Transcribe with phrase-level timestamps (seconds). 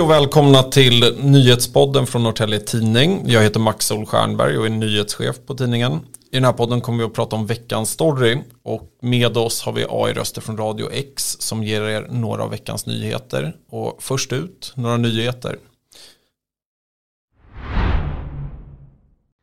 [0.00, 3.22] Hej och välkomna till nyhetspodden från Norrtälje Tidning.
[3.24, 5.92] Jag heter Max Olstjernberg och är nyhetschef på tidningen.
[6.30, 9.72] I den här podden kommer vi att prata om veckans story och med oss har
[9.72, 13.56] vi AI-röster från Radio X som ger er några av veckans nyheter.
[13.70, 15.56] Och först ut, några nyheter.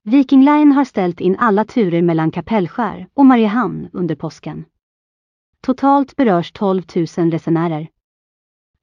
[0.03, 4.65] Viking Line har ställt in alla turer mellan Kapellskär och Mariehamn under påsken.
[5.61, 7.87] Totalt berörs 12 000 resenärer.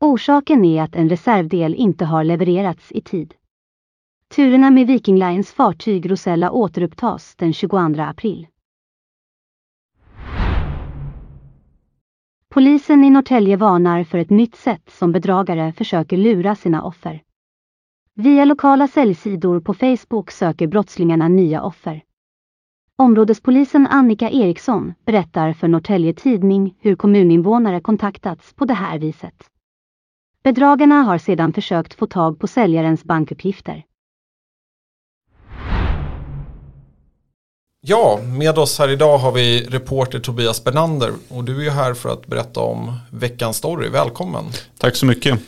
[0.05, 3.35] Orsaken är att en reservdel inte har levererats i tid.
[4.35, 8.47] Turerna med Viking Lines fartyg Rosella återupptas den 22 april.
[12.49, 17.23] Polisen i Norrtälje varnar för ett nytt sätt som bedragare försöker lura sina offer.
[18.15, 22.03] Via lokala säljsidor på Facebook söker brottslingarna nya offer.
[22.97, 29.51] Områdespolisen Annika Eriksson berättar för Norrtälje Tidning hur kommuninvånare kontaktats på det här viset.
[30.45, 33.83] Bedragarna har sedan försökt få tag på säljarens bankuppgifter.
[37.81, 42.09] Ja, med oss här idag har vi reporter Tobias Bernander och du är här för
[42.09, 43.89] att berätta om veckans story.
[43.89, 44.45] Välkommen!
[44.79, 45.41] Tack så mycket!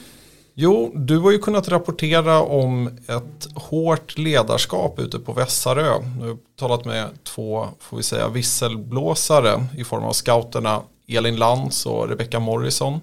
[0.54, 5.98] Jo, du har ju kunnat rapportera om ett hårt ledarskap ute på Vässarö.
[6.20, 11.86] Du har talat med två, får vi säga, visselblåsare i form av scouterna Elin Lantz
[11.86, 13.00] och Rebecca Morrison.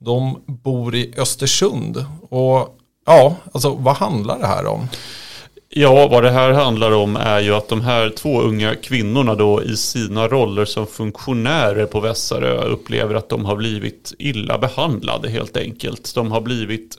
[0.00, 2.04] De bor i Östersund.
[2.30, 4.88] Och ja, alltså vad handlar det här om?
[5.68, 9.62] Ja, vad det här handlar om är ju att de här två unga kvinnorna då
[9.62, 15.56] i sina roller som funktionärer på Vässarö upplever att de har blivit illa behandlade helt
[15.56, 16.14] enkelt.
[16.14, 16.98] De har blivit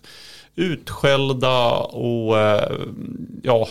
[0.56, 2.72] utskällda och eh,
[3.44, 3.68] ja,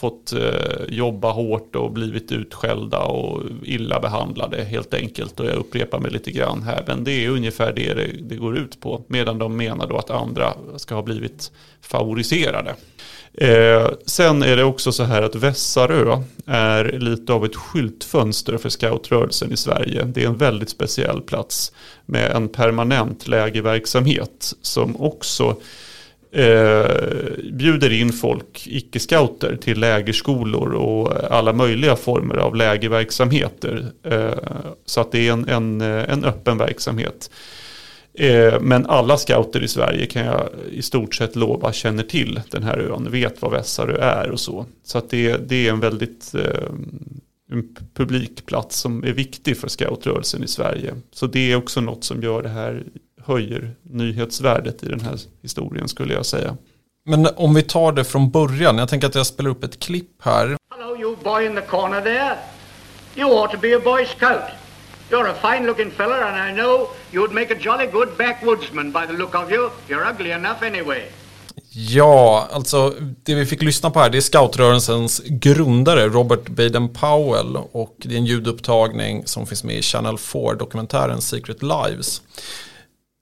[0.00, 5.40] fått eh, jobba hårt och blivit utskällda och illa behandlade helt enkelt.
[5.40, 8.58] Och jag upprepar mig lite grann här, men det är ungefär det det, det går
[8.58, 9.04] ut på.
[9.06, 12.74] Medan de menar då att andra ska ha blivit favoriserade.
[13.34, 18.68] Eh, sen är det också så här att Vässarö är lite av ett skyltfönster för
[18.68, 20.04] scoutrörelsen i Sverige.
[20.04, 21.72] Det är en väldigt speciell plats
[22.06, 25.56] med en permanent lägerverksamhet som också
[26.32, 33.86] eh, bjuder in folk, icke-scouter, till lägerskolor och alla möjliga former av lägerverksamheter.
[34.04, 34.34] Eh,
[34.86, 37.30] så att det är en, en, eh, en öppen verksamhet.
[38.14, 42.62] Eh, men alla scouter i Sverige kan jag i stort sett lova känner till den
[42.62, 44.66] här ön, vet vad Vässarö är och så.
[44.84, 46.70] Så att det, det är en väldigt eh,
[47.52, 50.94] en publikplats som är viktig för scoutrörelsen i Sverige.
[51.12, 52.84] Så det är också något som gör det här,
[53.24, 56.56] höjer nyhetsvärdet i den här historien skulle jag säga.
[57.04, 60.10] Men om vi tar det från början, jag tänker att jag spelar upp ett klipp
[60.22, 60.56] här.
[60.70, 62.36] Hello you boy in the corner there.
[63.16, 64.50] You ought to be a boy scout.
[65.10, 69.06] You're a fine looking fella and I know you'd make a jolly good backwoodsman by
[69.06, 69.70] the look of you.
[69.88, 71.02] You're ugly enough anyway.
[71.72, 77.96] Ja, alltså det vi fick lyssna på här det är scoutrörelsens grundare Robert Baden-Powell och
[77.98, 82.22] det är en ljudupptagning som finns med i Channel 4-dokumentären Secret Lives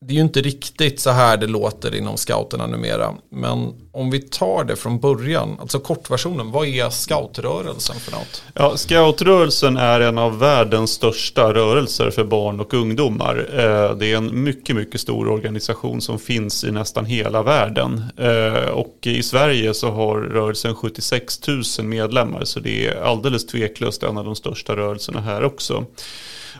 [0.07, 3.15] det är ju inte riktigt så här det låter inom scouterna numera.
[3.31, 8.43] Men om vi tar det från början, alltså kortversionen, vad är scoutrörelsen för något?
[8.55, 13.37] Ja, scoutrörelsen är en av världens största rörelser för barn och ungdomar.
[13.53, 18.05] Eh, det är en mycket, mycket stor organisation som finns i nästan hela världen.
[18.17, 24.03] Eh, och i Sverige så har rörelsen 76 000 medlemmar, så det är alldeles tveklöst
[24.03, 25.85] en av de största rörelserna här också.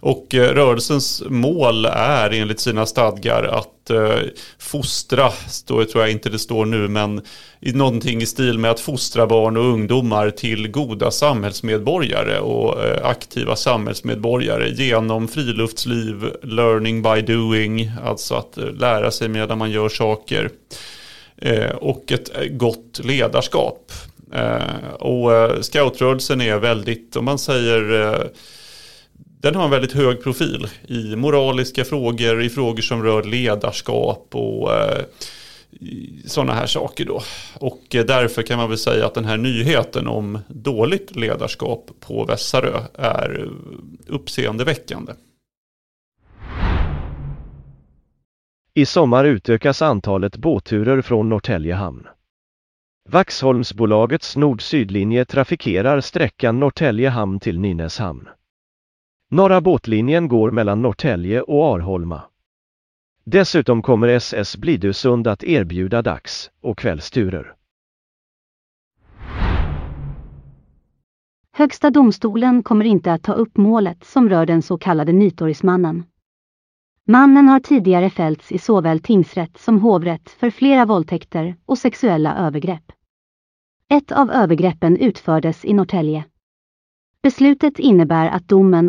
[0.01, 4.19] Och eh, rörelsens mål är enligt sina stadgar att eh,
[4.59, 5.33] fostra,
[5.67, 7.23] då tror jag inte det står nu, men
[7.61, 13.07] i någonting i stil med att fostra barn och ungdomar till goda samhällsmedborgare och eh,
[13.07, 19.89] aktiva samhällsmedborgare genom friluftsliv, learning by doing, alltså att eh, lära sig medan man gör
[19.89, 20.51] saker
[21.37, 23.93] eh, och ett eh, gott ledarskap.
[24.99, 25.31] Och
[25.65, 28.31] scoutrörelsen är väldigt, om man säger
[29.41, 34.75] den har en väldigt hög profil i moraliska frågor, i frågor som rör ledarskap och
[34.75, 35.05] eh,
[36.27, 37.23] sådana här saker då.
[37.55, 42.25] Och eh, därför kan man väl säga att den här nyheten om dåligt ledarskap på
[42.25, 43.51] Vässarö är
[44.07, 45.13] uppseendeväckande.
[48.75, 52.07] I sommar utökas antalet båtturer från Norrtälje hamn.
[53.09, 58.29] Vaxholmsbolagets nord-sydlinje trafikerar sträckan Norrtälje hamn till Nynäshamn.
[59.31, 62.23] Norra båtlinjen går mellan Norrtälje och Arholma.
[63.25, 67.55] Dessutom kommer SS Blidösund att erbjuda dags- och kvällsturer.
[71.53, 76.05] Högsta domstolen kommer inte att ta upp målet som rör den så kallade Nytorgsmannen.
[77.05, 82.93] Mannen har tidigare fällts i såväl tingsrätt som hovrätt för flera våldtäkter och sexuella övergrepp.
[83.89, 86.25] Ett av övergreppen utfördes i Norrtälje.
[87.23, 88.89] Beslutet innebär att domen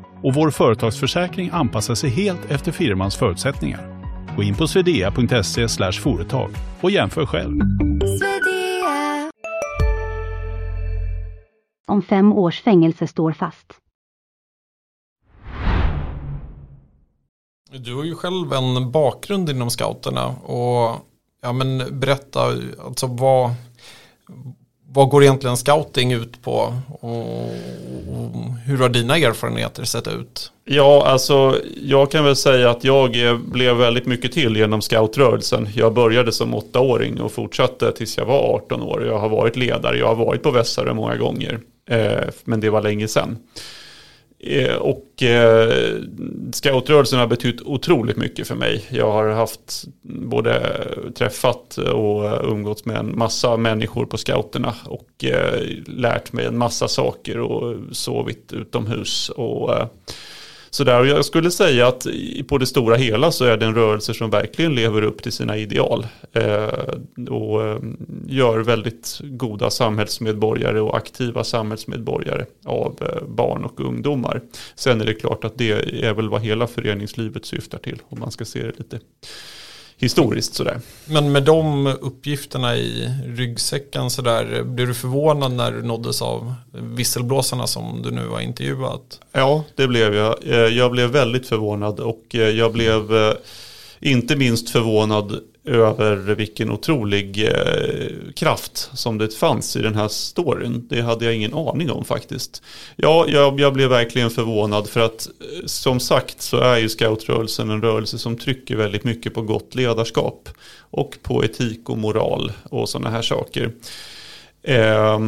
[0.23, 4.01] och vår företagsförsäkring anpassar sig helt efter firmans förutsättningar.
[4.35, 6.51] Gå in på swedea.se företag
[6.81, 7.59] och jämför själv.
[11.91, 13.73] om fem års fängelse står fast.
[17.71, 20.95] Du har ju själv en bakgrund inom scouterna och
[21.41, 22.39] ja, men berätta
[22.85, 23.51] alltså vad,
[24.93, 27.49] vad går egentligen scouting ut på och,
[28.65, 30.51] hur har dina erfarenheter sett ut?
[30.65, 35.69] Ja, alltså jag kan väl säga att jag blev väldigt mycket till genom scoutrörelsen.
[35.75, 39.05] Jag började som åttaåring och fortsatte tills jag var 18 år.
[39.05, 41.59] Jag har varit ledare, jag har varit på Vässare många gånger,
[41.89, 43.37] eh, men det var länge sedan.
[44.43, 45.95] Eh, och eh,
[46.51, 48.85] scoutrörelsen har betytt otroligt mycket för mig.
[48.89, 50.83] Jag har haft både
[51.15, 56.87] träffat och umgåtts med en massa människor på scouterna och eh, lärt mig en massa
[56.87, 59.29] saker och sovit utomhus.
[59.29, 59.87] Och, eh,
[60.71, 61.05] sådär.
[61.05, 62.07] jag skulle säga att
[62.47, 65.57] på det stora hela så är det en rörelse som verkligen lever upp till sina
[65.57, 66.07] ideal.
[66.33, 66.69] Eh,
[67.29, 67.77] och eh,
[68.27, 74.41] gör väldigt goda samhällsmedborgare och aktiva samhällsmedborgare av eh, barn och ungdomar.
[74.75, 75.71] Sen är det klart att det
[76.05, 78.99] är väl vad hela föreningslivet syftar till om man ska se det lite
[80.01, 80.79] historiskt sådär.
[81.05, 87.67] Men med de uppgifterna i ryggsäcken sådär, blir du förvånad när du nåddes av visselblåsarna
[87.67, 89.19] som du nu har intervjuat?
[89.31, 90.35] Ja, det blev jag.
[90.71, 93.33] Jag blev väldigt förvånad och jag blev
[93.99, 100.87] inte minst förvånad över vilken otrolig eh, kraft som det fanns i den här storyn.
[100.89, 102.63] Det hade jag ingen aning om faktiskt.
[102.95, 107.69] Ja, jag, jag blev verkligen förvånad för att eh, som sagt så är ju scoutrörelsen
[107.69, 110.49] en rörelse som trycker väldigt mycket på gott ledarskap
[110.79, 113.71] och på etik och moral och sådana här saker.
[114.63, 115.19] Eh,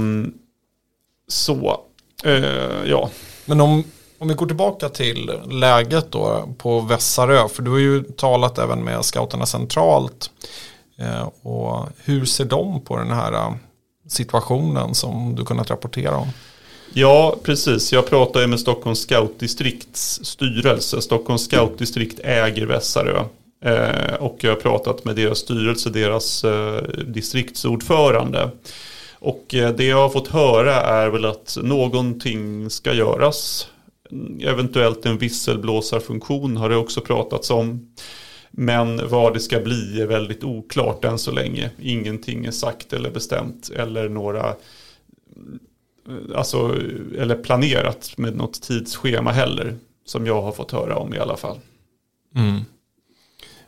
[1.28, 1.82] så,
[2.24, 3.10] eh, ja.
[3.46, 3.84] Men om,
[4.18, 8.84] om vi går tillbaka till läget då på Vässarö, för du har ju talat även
[8.84, 10.32] med scouterna centralt.
[10.98, 13.54] Eh, och hur ser de på den här eh,
[14.08, 16.28] situationen som du kunnat rapportera om?
[16.94, 17.94] Ja, precis.
[17.94, 21.02] Jag pratade med Stockholms scoutdistrikts styrelse.
[21.02, 23.24] Stockholms scoutdistrikt äger Vässarö.
[23.66, 28.50] Eh, och jag har pratat med deras styrelse, deras eh, distriktsordförande.
[29.20, 33.68] Och det jag har fått höra är väl att någonting ska göras
[34.42, 37.94] eventuellt en visselblåsarfunktion har det också pratats om.
[38.52, 41.70] Men vad det ska bli är väldigt oklart än så länge.
[41.82, 44.56] Ingenting är sagt eller bestämt eller några
[46.36, 46.76] alltså,
[47.18, 49.78] eller planerat med något tidsschema heller.
[50.06, 51.60] Som jag har fått höra om i alla fall.
[52.36, 52.62] Mm.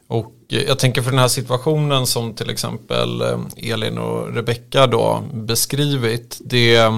[0.08, 5.24] Och jag tänker för den här situationen som till exempel eh, Elin och Rebecka då
[5.34, 6.42] beskrivit.
[6.46, 6.92] Det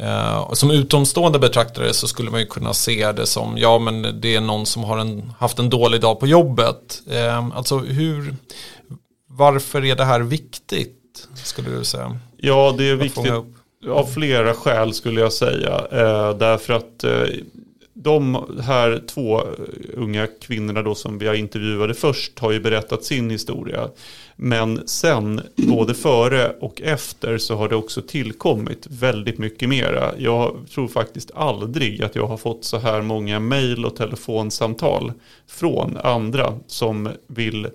[0.00, 4.34] Uh, som utomstående betraktare så skulle man ju kunna se det som, ja men det
[4.34, 7.02] är någon som har en, haft en dålig dag på jobbet.
[7.12, 8.36] Uh, alltså hur,
[9.28, 12.18] varför är det här viktigt skulle du säga?
[12.36, 13.32] Ja det är viktigt
[13.90, 15.78] av flera skäl skulle jag säga.
[15.78, 17.04] Uh, därför att
[18.02, 19.46] de här två eh,
[19.94, 23.88] unga kvinnorna då som vi har intervjuade först har ju berättat sin historia.
[24.36, 30.12] Men sen, både före och efter, så har det också tillkommit väldigt mycket mera.
[30.18, 35.12] Jag tror faktiskt aldrig att jag har fått så här många mejl och telefonsamtal
[35.46, 37.68] från andra som vill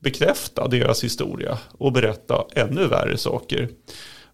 [0.00, 3.68] bekräfta deras historia och berätta ännu värre saker.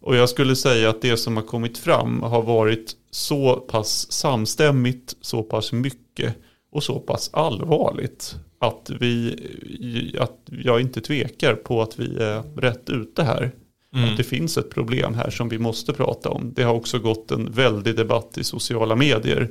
[0.01, 5.17] Och jag skulle säga att det som har kommit fram har varit så pass samstämmigt,
[5.21, 6.37] så pass mycket
[6.73, 12.91] och så pass allvarligt att, vi, att jag inte tvekar på att vi är rätt
[12.91, 13.51] ute här.
[13.95, 14.11] Mm.
[14.11, 16.53] Att det finns ett problem här som vi måste prata om.
[16.57, 19.51] Det har också gått en väldig debatt i sociala medier.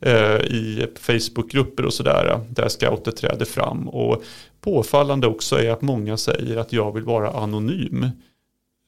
[0.00, 2.40] Eh, I Facebookgrupper och sådär.
[2.50, 3.88] Där scouter träder fram.
[3.88, 4.22] Och
[4.60, 8.02] påfallande också är att många säger att jag vill vara anonym.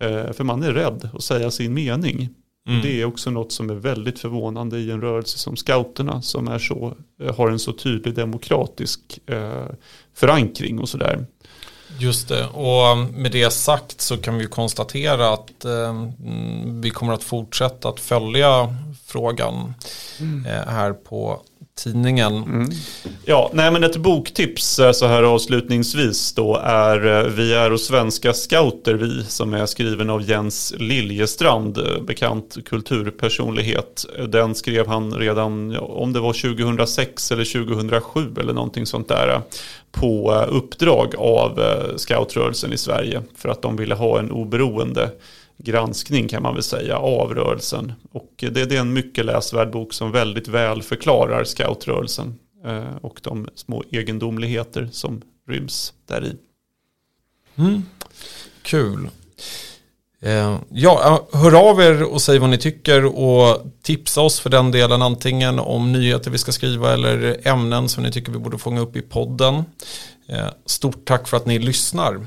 [0.03, 2.29] Eh, för man är rädd att säga sin mening.
[2.69, 2.83] Mm.
[2.83, 6.59] Det är också något som är väldigt förvånande i en rörelse som scouterna som är
[6.59, 9.67] så, eh, har en så tydlig demokratisk eh,
[10.15, 11.27] förankring och sådär.
[11.99, 16.09] Just det, och med det sagt så kan vi konstatera att eh,
[16.65, 18.77] vi kommer att fortsätta att följa
[19.07, 19.75] frågan
[20.21, 20.47] mm.
[20.47, 21.43] eh, här på
[21.75, 22.37] tidningen.
[22.37, 22.71] Mm.
[23.25, 27.81] Ja, nej men ett boktips eh, så här avslutningsvis då är eh, Vi är och
[27.81, 34.07] svenska scouter vi som är skriven av Jens Liljestrand, eh, bekant kulturpersonlighet.
[34.29, 39.41] Den skrev han redan, om det var 2006 eller 2007 eller någonting sånt där
[39.91, 41.61] på uppdrag av
[41.97, 45.11] scoutrörelsen i Sverige för att de ville ha en oberoende
[45.59, 47.93] granskning kan man väl säga av rörelsen.
[48.13, 53.21] Och det, det är en mycket läsvärd bok som väldigt väl förklarar scoutrörelsen eh, och
[53.23, 56.37] de små egendomligheter som ryms där i.
[57.57, 57.83] Mm.
[58.63, 59.09] Kul.
[60.23, 64.71] Eh, ja, hör av er och säg vad ni tycker och tipsa oss för den
[64.71, 68.81] delen antingen om nyheter vi ska skriva eller ämnen som ni tycker vi borde fånga
[68.81, 69.65] upp i podden.
[70.29, 72.27] Eh, stort tack för att ni lyssnar.